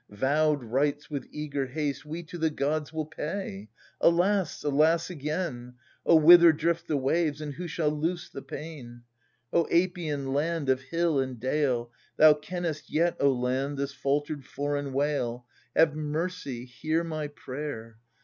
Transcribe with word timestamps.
Vowed 0.09 0.63
rites, 0.63 1.11
with 1.11 1.27
eager 1.29 1.67
haste, 1.67 2.07
we 2.07 2.23
to 2.23 2.39
the 2.39 2.49
gods 2.49 2.91
will 2.91 3.05
pay! 3.05 3.69
Alas, 4.03 4.63
alas 4.63 5.11
again! 5.11 5.75
O 6.07 6.15
whither 6.15 6.51
drift 6.51 6.87
the 6.87 6.97
waves? 6.97 7.39
and 7.39 7.53
who 7.53 7.67
shall 7.67 7.91
loose 7.91 8.27
the 8.27 8.41
pain? 8.41 9.03
O 9.53 9.65
Apian 9.69 10.33
land 10.33 10.69
of 10.69 10.81
hill 10.81 11.19
and 11.19 11.39
dale, 11.39 11.91
Thou 12.17 12.33
kennest 12.33 12.89
yet, 12.89 13.15
O 13.19 13.31
land, 13.31 13.77
this 13.77 13.93
faltered 13.93 14.43
foreign 14.43 14.91
wail! 14.91 15.45
Have 15.75 15.93
mercy, 15.95 16.65
hear 16.65 17.03
my 17.03 17.27
prayer 17.27 17.99